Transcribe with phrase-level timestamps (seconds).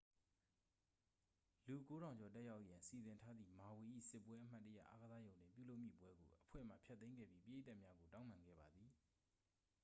[1.65, 8.89] လူ 9,000 ကျော် တက်ရောက်ရန် စီစဉ်ထားသည့် မာဝီ၏ စစ်ပွဲ အမှတ်တရ အားကစားရုံတွင်ပြုလုပ်မည့်ပွဲကို အဖွဲ့မှ ဖျက်သိမ်းခဲ့ပြီး ပရိသတ်များကို တောင်းပန်ခဲ့ပါသည်